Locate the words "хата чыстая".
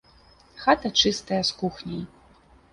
0.63-1.41